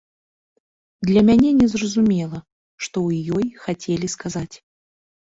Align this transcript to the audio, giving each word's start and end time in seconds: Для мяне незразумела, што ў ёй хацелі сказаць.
Для 1.09 1.21
мяне 1.27 1.49
незразумела, 1.61 2.37
што 2.87 3.07
ў 3.07 3.39
ёй 3.39 3.47
хацелі 3.63 4.07
сказаць. 4.19 4.55